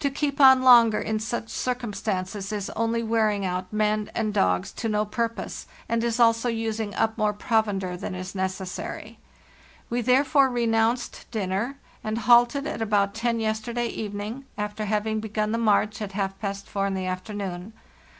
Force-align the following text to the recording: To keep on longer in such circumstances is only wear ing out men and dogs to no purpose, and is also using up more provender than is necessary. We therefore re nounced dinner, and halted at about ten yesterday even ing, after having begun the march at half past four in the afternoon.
To 0.00 0.10
keep 0.10 0.40
on 0.40 0.62
longer 0.62 0.98
in 1.00 1.20
such 1.20 1.48
circumstances 1.48 2.50
is 2.50 2.68
only 2.70 3.04
wear 3.04 3.30
ing 3.30 3.44
out 3.46 3.72
men 3.72 4.10
and 4.12 4.34
dogs 4.34 4.72
to 4.72 4.88
no 4.88 5.04
purpose, 5.04 5.68
and 5.88 6.02
is 6.02 6.18
also 6.18 6.48
using 6.48 6.96
up 6.96 7.16
more 7.16 7.32
provender 7.32 7.96
than 7.96 8.12
is 8.12 8.34
necessary. 8.34 9.20
We 9.88 10.00
therefore 10.00 10.48
re 10.50 10.66
nounced 10.66 11.26
dinner, 11.30 11.76
and 12.02 12.18
halted 12.18 12.66
at 12.66 12.82
about 12.82 13.14
ten 13.14 13.38
yesterday 13.38 13.86
even 13.86 14.20
ing, 14.20 14.44
after 14.58 14.86
having 14.86 15.20
begun 15.20 15.52
the 15.52 15.58
march 15.58 16.02
at 16.02 16.10
half 16.10 16.36
past 16.40 16.66
four 16.68 16.88
in 16.88 16.94
the 16.94 17.06
afternoon. 17.06 17.72